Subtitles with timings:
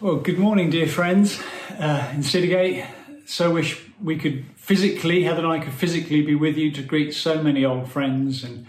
[0.00, 1.40] Well, good morning, dear friends
[1.70, 2.84] uh, in Citygate.
[3.26, 7.14] So wish we could physically, Heather and I could physically be with you to greet
[7.14, 8.66] so many old friends and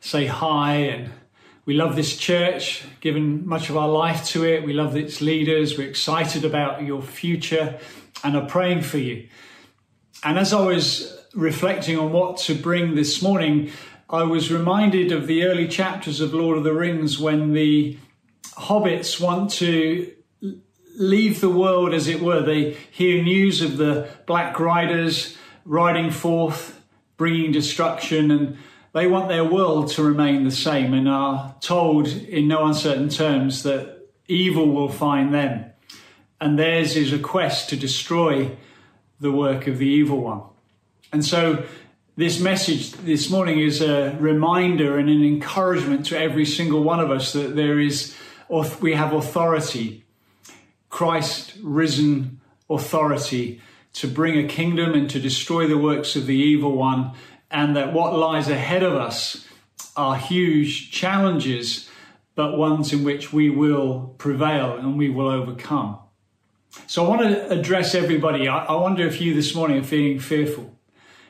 [0.00, 0.74] say hi.
[0.74, 1.12] And
[1.66, 4.64] we love this church, given much of our life to it.
[4.64, 5.78] We love its leaders.
[5.78, 7.78] We're excited about your future
[8.24, 9.28] and are praying for you.
[10.24, 13.70] And as I was reflecting on what to bring this morning,
[14.10, 17.96] I was reminded of the early chapters of Lord of the Rings when the
[18.56, 20.12] hobbits want to
[20.96, 22.42] leave the world, as it were.
[22.42, 26.80] They hear news of the Black Riders riding forth,
[27.16, 28.58] bringing destruction, and
[28.92, 33.62] they want their world to remain the same and are told in no uncertain terms
[33.64, 35.66] that evil will find them.
[36.40, 38.56] And theirs is a quest to destroy
[39.20, 40.42] the work of the evil one.
[41.12, 41.64] And so,
[42.16, 47.10] this message this morning is a reminder and an encouragement to every single one of
[47.10, 48.16] us that there is,
[48.80, 50.05] we have authority
[50.88, 53.60] Christ risen authority
[53.94, 57.12] to bring a kingdom and to destroy the works of the evil one,
[57.50, 59.46] and that what lies ahead of us
[59.96, 61.88] are huge challenges,
[62.34, 65.98] but ones in which we will prevail and we will overcome.
[66.86, 68.48] So I want to address everybody.
[68.48, 70.76] I, wonder if you this morning are feeling fearful,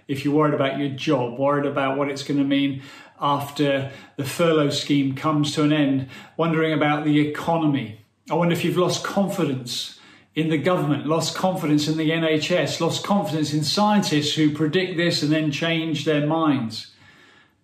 [0.09, 2.83] if you're worried about your job, worried about what it's going to mean
[3.21, 8.65] after the furlough scheme comes to an end, wondering about the economy, I wonder if
[8.65, 10.01] you've lost confidence
[10.35, 15.23] in the government, lost confidence in the NHS, lost confidence in scientists who predict this
[15.23, 16.93] and then change their minds.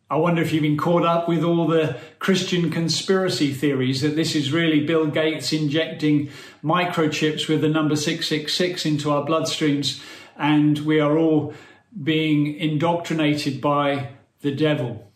[0.08, 4.34] I wonder if you've been caught up with all the Christian conspiracy theories that this
[4.34, 6.30] is really Bill Gates injecting
[6.62, 10.02] microchips with the number 666 into our bloodstreams
[10.36, 11.54] and we are all
[12.02, 14.10] being indoctrinated by
[14.42, 15.10] the devil.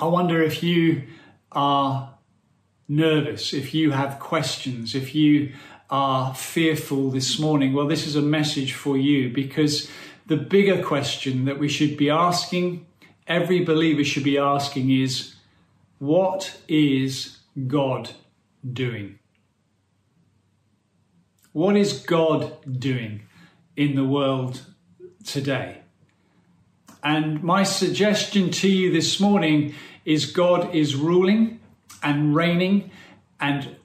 [0.00, 1.02] I wonder if you
[1.52, 2.13] are
[2.88, 5.52] nervous, if you have questions, if you
[5.90, 9.90] are fearful this morning, well, this is a message for you because
[10.26, 12.86] the bigger question that we should be asking,
[13.26, 15.34] every believer should be asking, is
[15.98, 18.10] what is God
[18.72, 19.18] doing?
[21.52, 23.22] What is God doing
[23.76, 24.62] in the world
[25.24, 25.78] today?
[27.02, 31.60] And my suggestion to you this morning is God is ruling
[32.04, 32.90] and reigning
[33.40, 33.76] and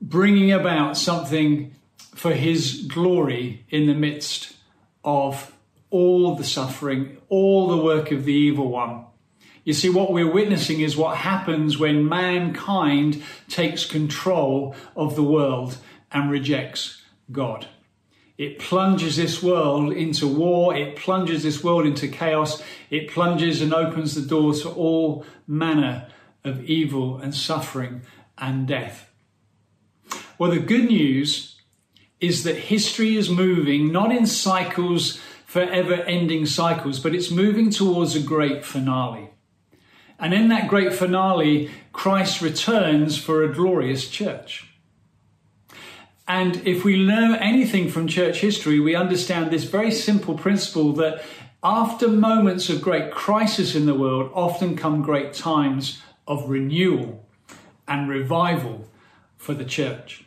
[0.00, 1.74] bringing about something
[2.14, 4.54] for his glory in the midst
[5.02, 5.52] of
[5.88, 9.04] all the suffering, all the work of the evil one.
[9.64, 15.78] You see, what we're witnessing is what happens when mankind takes control of the world
[16.12, 17.66] and rejects God.
[18.38, 23.74] It plunges this world into war, it plunges this world into chaos, it plunges and
[23.74, 26.08] opens the door to all manner
[26.44, 28.02] of evil and suffering
[28.38, 29.10] and death.
[30.38, 31.60] Well, the good news
[32.20, 38.14] is that history is moving not in cycles, forever ending cycles, but it's moving towards
[38.14, 39.30] a great finale.
[40.18, 44.66] And in that great finale, Christ returns for a glorious church.
[46.28, 51.24] And if we learn anything from church history, we understand this very simple principle that
[51.64, 57.26] after moments of great crisis in the world, often come great times of renewal
[57.88, 58.88] and revival
[59.36, 60.24] for the church.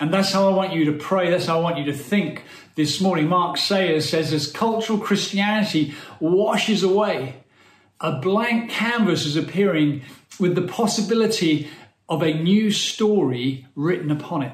[0.00, 1.30] And that's how I want you to pray.
[1.30, 2.44] That's how I want you to think
[2.76, 3.28] this morning.
[3.28, 7.42] Mark Sayers says, as cultural Christianity washes away,
[8.00, 10.02] a blank canvas is appearing
[10.38, 11.68] with the possibility
[12.08, 14.52] of a new story written upon it.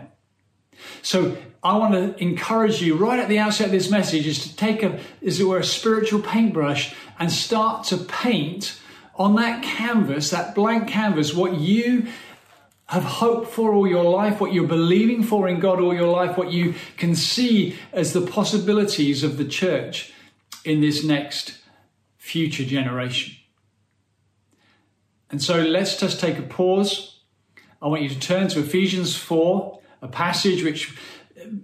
[1.02, 4.56] So I want to encourage you right at the outset of this message is to
[4.56, 8.80] take a, as it were, a spiritual paintbrush and start to paint
[9.16, 12.06] on that canvas, that blank canvas, what you
[12.86, 16.36] have hoped for all your life, what you're believing for in God all your life,
[16.36, 20.12] what you can see as the possibilities of the church
[20.64, 21.58] in this next
[22.19, 23.34] future generation.
[25.31, 27.20] And so let's just take a pause.
[27.81, 30.96] I want you to turn to Ephesians 4, a passage which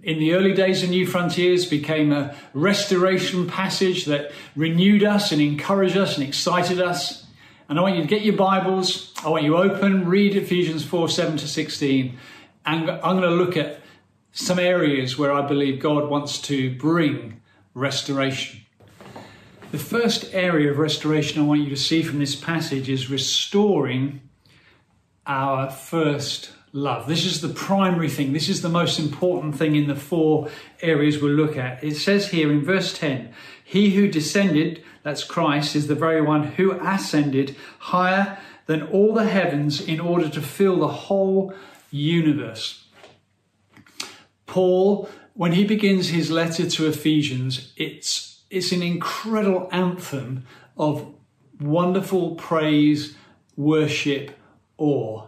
[0.03, 5.41] in the early days of New Frontiers became a restoration passage that renewed us and
[5.41, 7.20] encouraged us and excited us.
[7.71, 9.13] And I want you to get your Bibles.
[9.23, 12.17] I want you open, read Ephesians 4 7 to 16.
[12.65, 13.79] And I'm going to look at
[14.33, 17.39] some areas where I believe God wants to bring
[17.73, 18.59] restoration.
[19.71, 24.19] The first area of restoration I want you to see from this passage is restoring
[25.25, 27.07] our first love.
[27.07, 28.33] This is the primary thing.
[28.33, 30.49] This is the most important thing in the four
[30.81, 31.81] areas we'll look at.
[31.85, 33.33] It says here in verse 10
[33.71, 39.23] He who descended, that's Christ, is the very one who ascended higher than all the
[39.23, 41.53] heavens in order to fill the whole
[41.89, 42.83] universe.
[44.45, 50.45] Paul, when he begins his letter to Ephesians, it's, it's an incredible anthem
[50.75, 51.13] of
[51.61, 53.15] wonderful praise,
[53.55, 54.31] worship,
[54.77, 55.27] awe.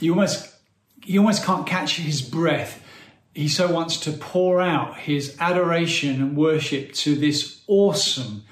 [0.00, 0.52] You almost,
[1.04, 2.83] you almost can't catch his breath.
[3.34, 8.44] He so wants to pour out his adoration and worship to this awesome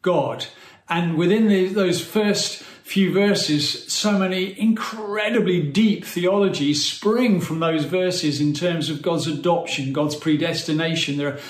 [0.00, 0.46] God.
[0.88, 7.84] And within the, those first few verses, so many incredibly deep theologies spring from those
[7.84, 11.18] verses in terms of God's adoption, God's predestination.
[11.18, 11.40] There are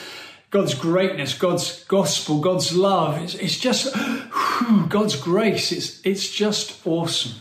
[0.50, 3.22] God's greatness, God's gospel, God's love.
[3.22, 5.72] It's, it's just whew, God's grace.
[5.72, 7.40] It's it's just awesome.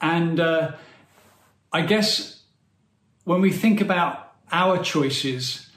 [0.00, 0.72] And uh,
[1.72, 2.31] I guess
[3.24, 5.70] when we think about our choices,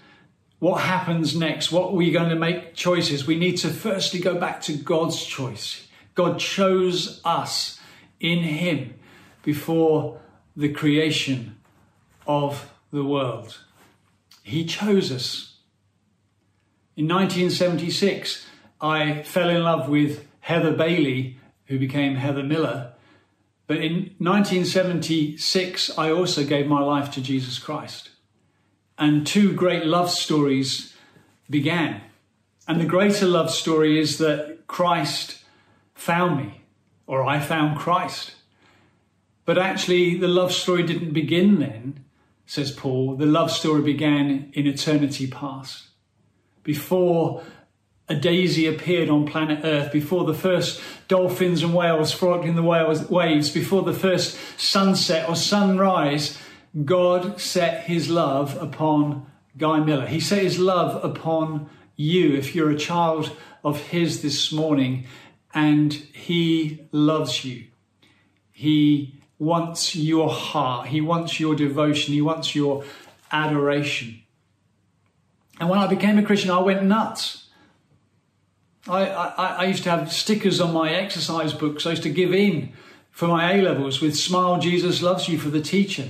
[0.59, 1.71] what happens next?
[1.71, 3.27] What are we going to make choices?
[3.27, 5.87] We need to firstly go back to God's choice.
[6.15, 7.79] God chose us
[8.19, 8.95] in Him
[9.43, 10.19] before
[10.55, 11.57] the creation
[12.25, 13.59] of the world.
[14.43, 15.57] He chose us.
[16.95, 18.47] In 1976,
[18.79, 22.93] I fell in love with Heather Bailey, who became Heather Miller.
[23.67, 28.09] But in 1976, I also gave my life to Jesus Christ.
[28.97, 30.93] And two great love stories
[31.49, 32.01] began.
[32.67, 35.43] And the greater love story is that Christ
[35.93, 36.61] found me,
[37.07, 38.33] or I found Christ.
[39.45, 42.05] But actually, the love story didn't begin then,
[42.45, 43.15] says Paul.
[43.15, 45.89] The love story began in eternity past
[46.63, 47.43] before
[48.07, 52.61] a daisy appeared on planet Earth, before the first dolphins and whales frolicked in the
[52.61, 56.37] waves, before the first sunset or sunrise,
[56.83, 59.25] God set his love upon
[59.57, 60.05] Guy Miller.
[60.05, 65.07] He set his love upon you if you're a child of his this morning,
[65.53, 67.65] and he loves you.
[68.51, 72.83] He wants your heart, he wants your devotion, he wants your
[73.31, 74.21] adoration.
[75.59, 77.44] And when I became a Christian, I went nuts.
[78.87, 81.85] I, I, I, used to have stickers on my exercise books.
[81.85, 82.73] I used to give in
[83.09, 86.09] for my A levels with Smile, Jesus loves you for the teacher.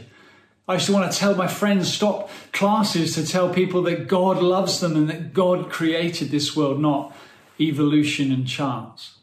[0.67, 4.41] I used to want to tell my friends, stop classes to tell people that God
[4.41, 7.15] loves them and that God created this world, not
[7.59, 9.19] evolution and chance.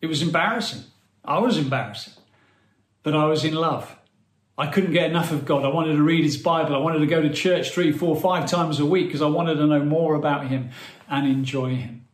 [0.00, 0.84] It was embarrassing.
[1.24, 2.14] I was embarrassing.
[3.02, 3.94] But I was in love.
[4.56, 5.64] I couldn't get enough of God.
[5.64, 6.74] I wanted to read His Bible.
[6.74, 9.56] I wanted to go to church three, four, five times a week because I wanted
[9.56, 10.70] to know more about Him
[11.08, 12.06] and enjoy Him.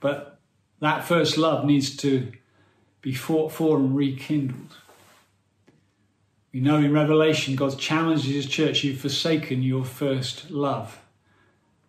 [0.00, 0.40] But
[0.80, 2.32] that first love needs to
[3.02, 4.76] be fought for and rekindled.
[6.52, 11.00] We know in Revelation, God challenges His church, you've forsaken your first love.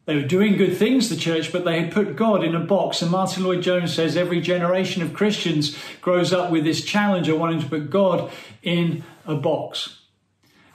[0.05, 3.01] They were doing good things, the church, but they had put God in a box.
[3.01, 7.61] And Martyn Lloyd-Jones says every generation of Christians grows up with this challenge of wanting
[7.61, 8.31] to put God
[8.61, 9.99] in a box.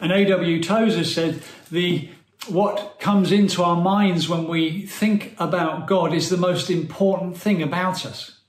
[0.00, 0.62] And A.W.
[0.62, 2.08] Tozer said the
[2.48, 7.62] what comes into our minds when we think about God is the most important thing
[7.62, 8.40] about us.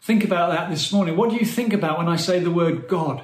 [0.00, 1.16] Think about that this morning.
[1.16, 3.22] What do you think about when I say the word God?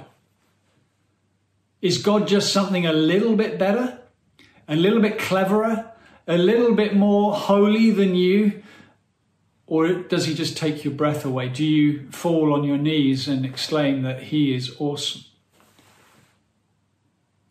[1.80, 4.00] Is God just something a little bit better,
[4.68, 5.92] a little bit cleverer,
[6.26, 8.62] a little bit more holy than you?
[9.66, 11.48] Or does he just take your breath away?
[11.48, 15.22] Do you fall on your knees and exclaim that he is awesome?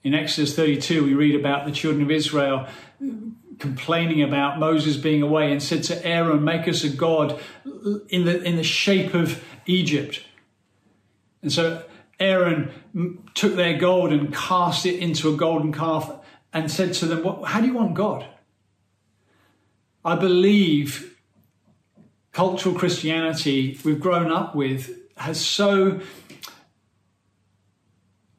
[0.03, 2.67] In Exodus 32, we read about the children of Israel
[3.59, 7.39] complaining about Moses being away and said to Aaron, Make us a God
[8.09, 10.23] in the, in the shape of Egypt.
[11.43, 11.83] And so
[12.19, 12.71] Aaron
[13.35, 16.11] took their gold and cast it into a golden calf
[16.51, 18.25] and said to them, How do you want God?
[20.03, 21.15] I believe
[22.31, 25.99] cultural Christianity we've grown up with has so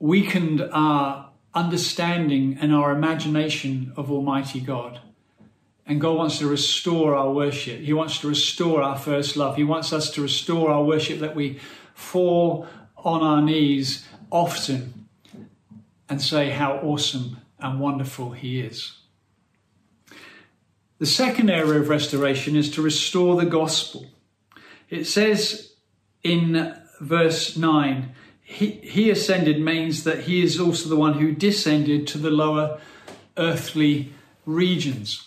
[0.00, 5.00] weakened our understanding and our imagination of Almighty God.
[5.87, 7.80] And God wants to restore our worship.
[7.80, 9.56] He wants to restore our first love.
[9.56, 11.59] He wants us to restore our worship that we
[11.94, 12.66] fall
[12.97, 15.06] on our knees often
[16.09, 18.99] and say how awesome and wonderful He is.
[20.99, 24.06] The second area of restoration is to restore the gospel.
[24.88, 25.73] It says
[26.23, 28.14] in verse 9,
[28.52, 32.78] he, he ascended means that he is also the one who descended to the lower
[33.38, 34.12] earthly
[34.44, 35.26] regions.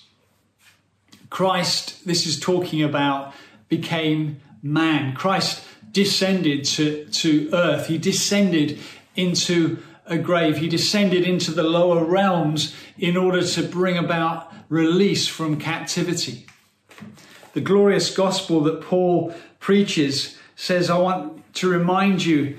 [1.31, 3.33] Christ, this is talking about,
[3.67, 5.15] became man.
[5.15, 7.87] Christ descended to, to earth.
[7.87, 8.77] He descended
[9.15, 10.57] into a grave.
[10.57, 16.45] He descended into the lower realms in order to bring about release from captivity.
[17.53, 22.57] The glorious gospel that Paul preaches says, I want to remind you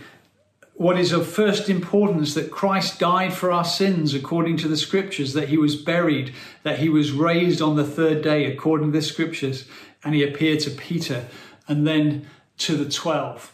[0.76, 5.32] what is of first importance that Christ died for our sins according to the scriptures,
[5.32, 9.02] that he was buried, that he was raised on the third day according to the
[9.02, 9.66] scriptures,
[10.04, 11.26] and he appeared to Peter
[11.66, 12.26] and then
[12.58, 13.52] to the 12.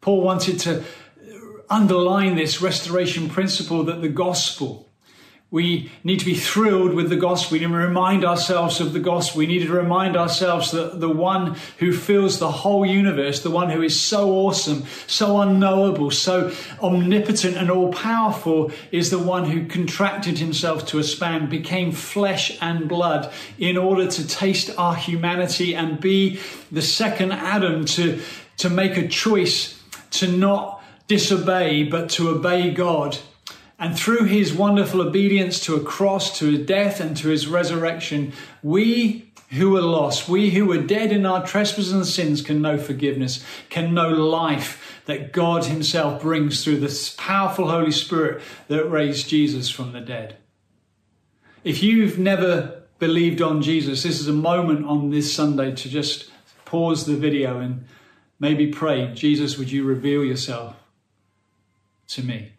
[0.00, 0.84] Paul wanted to
[1.68, 4.83] underline this restoration principle that the gospel
[5.54, 7.54] we need to be thrilled with the gospel.
[7.54, 9.38] We need to remind ourselves of the gospel.
[9.38, 13.70] We need to remind ourselves that the one who fills the whole universe, the one
[13.70, 19.64] who is so awesome, so unknowable, so omnipotent and all powerful, is the one who
[19.68, 25.76] contracted himself to a span, became flesh and blood in order to taste our humanity
[25.76, 26.40] and be
[26.72, 28.20] the second Adam to,
[28.56, 29.80] to make a choice
[30.10, 33.16] to not disobey but to obey God
[33.78, 38.32] and through his wonderful obedience to a cross, to his death, and to his resurrection,
[38.62, 42.78] we who were lost, we who were dead in our trespasses and sins, can know
[42.78, 49.28] forgiveness, can know life that God Himself brings through the powerful Holy Spirit that raised
[49.28, 50.36] Jesus from the dead.
[51.62, 56.30] If you've never believed on Jesus, this is a moment on this Sunday to just
[56.64, 57.84] pause the video and
[58.40, 60.76] maybe pray, Jesus, would you reveal yourself
[62.08, 62.53] to me?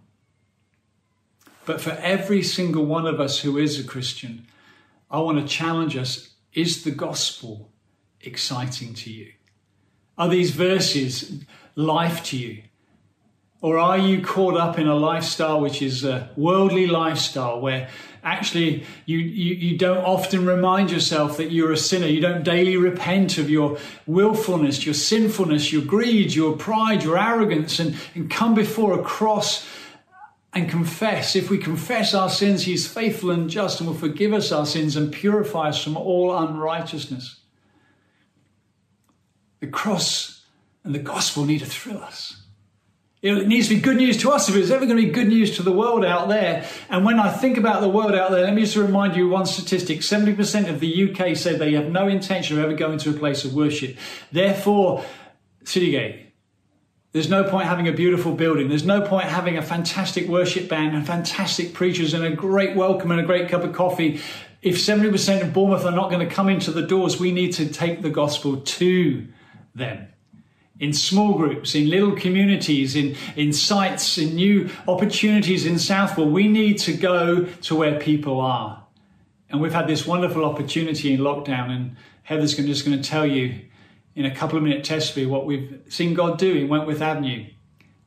[1.65, 4.47] But for every single one of us who is a Christian,
[5.09, 7.71] I want to challenge us is the gospel
[8.21, 9.31] exciting to you?
[10.17, 11.43] Are these verses
[11.75, 12.63] life to you?
[13.61, 17.89] Or are you caught up in a lifestyle which is a worldly lifestyle where
[18.23, 22.05] actually you, you, you, don't often remind yourself that you're a sinner?
[22.05, 27.79] You don't daily repent of your willfulness, your sinfulness, your greed, your pride, your arrogance,
[27.79, 29.67] and, and come before a cross
[30.55, 31.35] and confess.
[31.35, 34.65] If we confess our sins, He is faithful and just and will forgive us our
[34.65, 37.41] sins and purify us from all unrighteousness.
[39.59, 40.45] The cross
[40.83, 42.41] and the gospel need to thrill us.
[43.21, 45.27] It needs to be good news to us if it's ever going to be good
[45.27, 46.67] news to the world out there.
[46.89, 49.47] And when I think about the world out there, let me just remind you one
[49.47, 53.13] statistic 70% of the UK say they have no intention of ever going to a
[53.13, 53.97] place of worship.
[54.31, 55.03] Therefore,
[55.63, 56.24] Citygate,
[57.15, 58.67] there's no point having a beautiful building.
[58.67, 63.09] There's no point having a fantastic worship band and fantastic preachers and a great welcome
[63.09, 64.19] and a great cup of coffee.
[64.61, 67.69] If 70% of Bournemouth are not going to come into the doors, we need to
[67.69, 69.25] take the gospel to
[69.73, 70.09] them.
[70.81, 76.49] In small groups, in little communities, in, in sites, in new opportunities in Southwell, we
[76.49, 78.83] need to go to where people are.
[79.49, 83.61] And we've had this wonderful opportunity in lockdown, and Heather's just going to tell you
[84.15, 87.45] in a couple of minute testimony what we've seen God do in Wentworth Avenue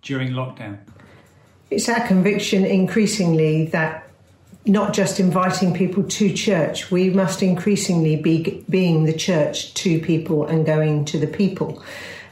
[0.02, 0.78] during lockdown.
[1.70, 4.08] It's our conviction increasingly that
[4.64, 10.46] not just inviting people to church, we must increasingly be being the church to people
[10.46, 11.82] and going to the people.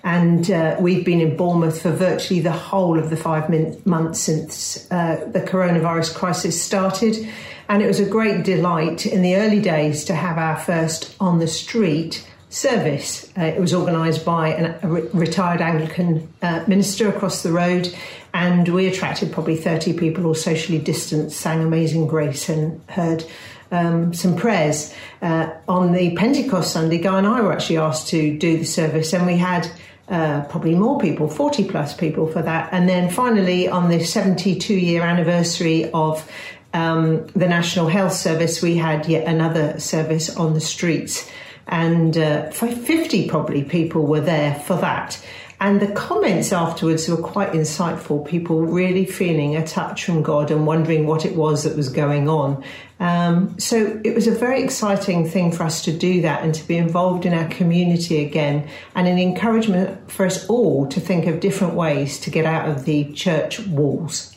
[0.02, 4.21] And uh, we've been in Bournemouth for virtually the whole of the five min- months
[4.21, 7.28] since uh, the coronavirus crisis started.
[7.68, 11.40] And it was a great delight in the early days to have our first on
[11.40, 12.25] the street
[12.57, 13.31] service.
[13.37, 17.95] Uh, it was organised by an, a re- retired Anglican uh, minister across the road,
[18.33, 23.25] and we attracted probably 30 people all socially distanced, sang Amazing Grace, and heard
[23.71, 24.95] um, some prayers.
[25.21, 29.13] Uh, on the Pentecost Sunday, Guy and I were actually asked to do the service,
[29.13, 29.71] and we had
[30.09, 32.71] uh, probably more people, 40 plus people for that.
[32.73, 36.27] And then finally, on the 72 year anniversary of
[36.73, 41.31] um, the National Health Service, we had yet another service on the streets
[41.67, 45.21] and uh, 50 probably people were there for that.
[45.59, 48.27] And the comments afterwards were quite insightful.
[48.27, 52.29] People really feeling a touch from God and wondering what it was that was going
[52.29, 52.63] on.
[53.01, 56.67] Um, so it was a very exciting thing for us to do that and to
[56.69, 61.41] be involved in our community again, and an encouragement for us all to think of
[61.41, 64.37] different ways to get out of the church walls.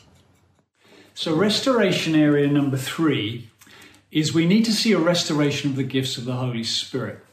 [1.12, 3.49] So, restoration area number three
[4.10, 7.24] is we need to see a restoration of the gifts of the Holy Spirit.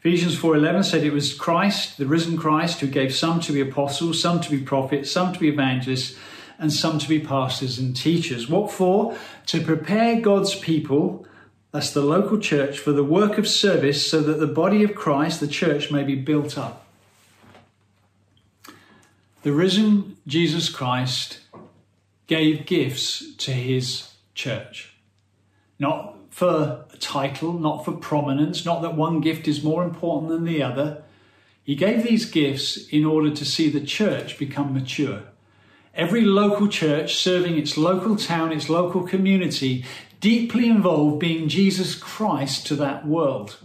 [0.00, 4.20] Ephesians 4:11 said it was Christ, the risen Christ, who gave some to be apostles,
[4.20, 6.16] some to be prophets, some to be evangelists,
[6.58, 8.48] and some to be pastors and teachers.
[8.48, 9.16] What for?
[9.46, 11.26] To prepare God's people,
[11.72, 15.40] that's the local church, for the work of service so that the body of Christ,
[15.40, 16.86] the church, may be built up.
[19.42, 21.40] The risen Jesus Christ
[22.26, 24.94] gave gifts to his church.
[25.78, 30.42] Not for a title, not for prominence, not that one gift is more important than
[30.42, 31.00] the other.
[31.62, 35.22] He gave these gifts in order to see the church become mature.
[35.94, 39.84] Every local church serving its local town, its local community,
[40.20, 43.58] deeply involved being Jesus Christ to that world.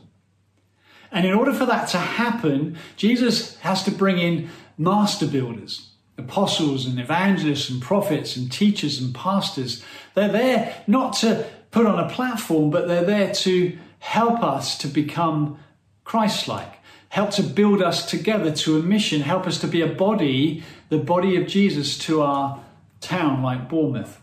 [1.12, 4.48] And in order for that to happen, Jesus has to bring in
[4.78, 5.90] master builders.
[6.20, 9.84] apostles and evangelists and prophets and teachers and pastors.
[10.14, 14.88] They're there not to put on a platform, but they're there to help us to
[14.88, 15.60] become
[16.04, 16.76] Christ like,
[17.10, 20.98] help to build us together to a mission, help us to be a body, the
[20.98, 22.64] body of Jesus to our
[23.02, 24.20] town like Bournemouth.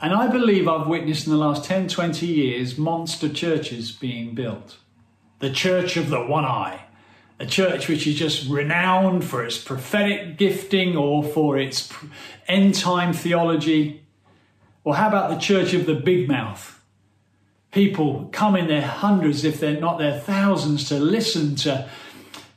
[0.00, 4.78] And I believe I've witnessed in the last 10, 20 years monster churches being built.
[5.40, 6.84] The Church of the One Eye,
[7.38, 11.92] a church which is just renowned for its prophetic gifting or for its
[12.48, 14.04] end time theology.
[14.84, 16.80] Or how about the Church of the Big Mouth?
[17.72, 21.88] People come in their hundreds, if they're not their thousands, to listen to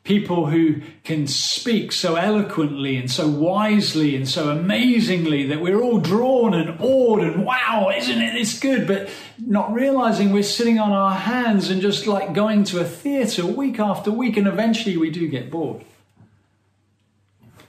[0.03, 5.99] people who can speak so eloquently and so wisely and so amazingly that we're all
[5.99, 8.85] drawn and awed and wow, isn't it this good?
[8.85, 13.45] But not realizing we're sitting on our hands and just like going to a theatre
[13.45, 15.85] week after week, and eventually we do get bored.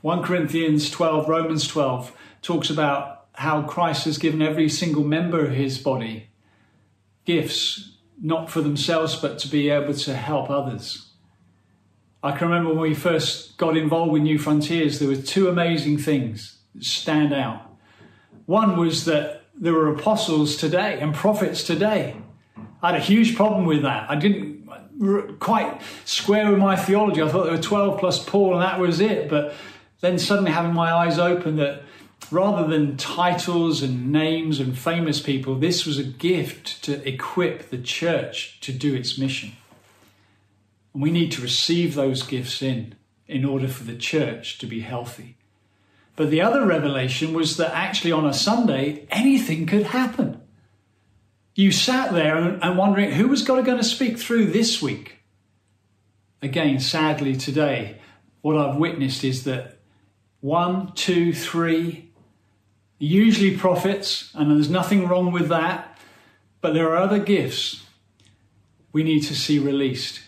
[0.03, 5.53] 1 Corinthians 12, Romans 12 talks about how Christ has given every single member of
[5.53, 6.29] his body
[7.25, 11.11] gifts, not for themselves, but to be able to help others.
[12.23, 15.99] I can remember when we first got involved with New Frontiers, there were two amazing
[15.99, 17.63] things that stand out.
[18.47, 22.17] One was that there were apostles today and prophets today.
[22.83, 24.11] I had a huge problem with that.
[24.11, 24.69] I didn't
[25.39, 27.23] quite square with my theology.
[27.23, 29.29] I thought there were 12 plus Paul and that was it.
[29.29, 29.55] But
[30.01, 31.83] then suddenly having my eyes open that
[32.33, 37.79] rather than titles and names and famous people, this was a gift to equip the
[37.79, 39.53] church to do its mission.
[40.93, 42.95] And we need to receive those gifts in
[43.27, 45.37] in order for the church to be healthy.
[46.17, 50.41] But the other revelation was that actually on a Sunday, anything could happen.
[51.55, 55.21] You sat there and wondering who was God going to speak through this week?
[56.43, 58.01] Again, sadly, today,
[58.43, 59.79] what I've witnessed is that
[60.41, 62.04] one, two, three,
[62.99, 65.99] usually prophets, and there's nothing wrong with that,
[66.61, 67.85] but there are other gifts
[68.93, 70.21] we need to see released.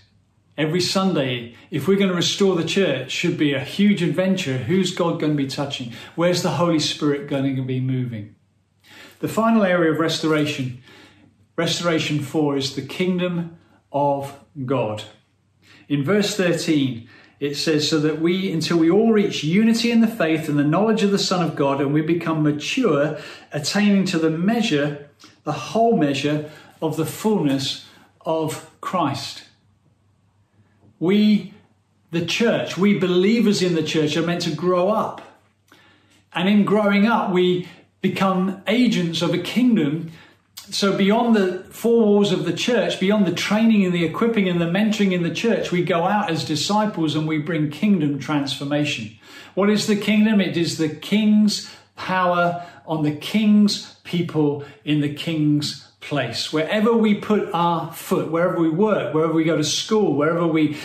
[0.59, 4.57] Every Sunday, if we're going to restore the church, should be a huge adventure.
[4.57, 5.93] Who's God going to be touching?
[6.15, 8.35] Where's the Holy Spirit going to be moving?
[9.21, 10.83] The final area of restoration,
[11.57, 13.59] restoration 4, is the kingdom
[13.93, 15.05] of God.
[15.89, 20.09] In verse 13, it says, so that we, until we all reach unity in the
[20.09, 23.19] faith and the knowledge of the Son of God, and we become mature,
[23.53, 25.11] attaining to the measure,
[25.45, 27.87] the whole measure of the fullness
[28.25, 29.45] of Christ.
[30.99, 31.53] We,
[32.11, 35.21] the church, we believers in the church are meant to grow up.
[36.33, 37.69] And in growing up, we
[38.01, 40.11] become agents of a kingdom
[40.71, 44.61] so, beyond the four walls of the church, beyond the training and the equipping and
[44.61, 49.17] the mentoring in the church, we go out as disciples and we bring kingdom transformation.
[49.55, 50.41] What is the kingdom?
[50.41, 56.53] It is the king's power on the king's people in the king's place.
[56.53, 60.77] Wherever we put our foot, wherever we work, wherever we go to school, wherever we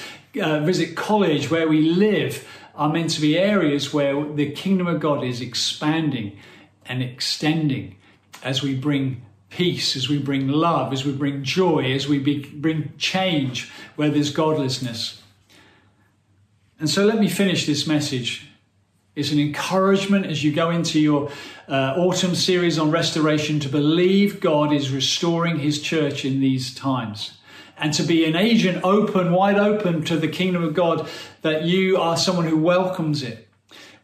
[0.42, 5.00] uh, visit college, where we live, are meant to be areas where the kingdom of
[5.00, 6.38] God is expanding
[6.86, 7.96] and extending
[8.44, 12.40] as we bring peace, as we bring love, as we bring joy, as we be,
[12.40, 15.22] bring change where there's godlessness.
[16.80, 18.48] And so let me finish this message.
[19.16, 21.30] It's an encouragement as you go into your
[21.68, 27.38] uh, autumn series on restoration to believe God is restoring his church in these times
[27.78, 31.10] and to be an agent open, wide open to the kingdom of God,
[31.42, 33.48] that you are someone who welcomes it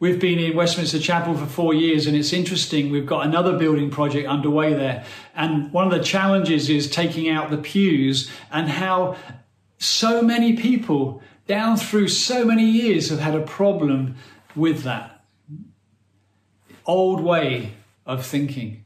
[0.00, 2.90] We've been in Westminster Chapel for four years, and it's interesting.
[2.90, 5.04] We've got another building project underway there.
[5.34, 9.16] And one of the challenges is taking out the pews and how
[9.78, 14.14] so many people down through so many years have had a problem
[14.54, 15.24] with that
[16.86, 17.74] old way
[18.06, 18.84] of thinking.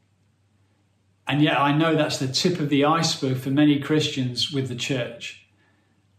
[1.28, 4.74] And yet, I know that's the tip of the iceberg for many Christians with the
[4.74, 5.46] church.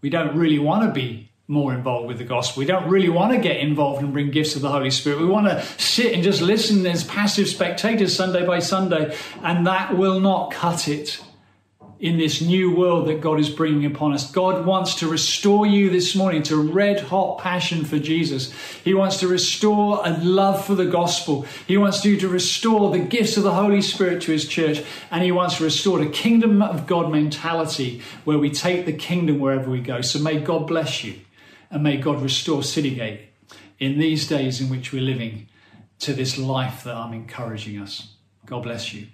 [0.01, 2.61] We don't really want to be more involved with the gospel.
[2.61, 5.19] We don't really want to get involved and bring gifts of the Holy Spirit.
[5.19, 9.97] We want to sit and just listen as passive spectators Sunday by Sunday, and that
[9.97, 11.21] will not cut it
[11.99, 14.29] in this new world that God is bringing upon us.
[14.29, 18.51] God wants to restore you this morning to red hot passion for Jesus.
[18.83, 21.45] He wants to restore a love for the gospel.
[21.65, 24.83] He wants you to restore the gifts of the Holy Spirit to his church.
[25.11, 29.39] And he wants to restore a kingdom of God mentality where we take the kingdom
[29.39, 30.01] wherever we go.
[30.01, 31.21] So may God bless you.
[31.73, 33.21] And may God restore Citygate
[33.79, 35.47] in these days in which we're living
[36.01, 38.13] to this life that I'm encouraging us.
[38.45, 39.07] God bless you.